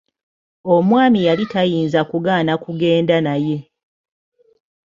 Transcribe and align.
Omwami 0.75 1.19
yali 1.27 1.45
tayinza 1.53 2.01
kugaana 2.11 2.53
kugenda 2.63 3.15
naye. 3.25 3.57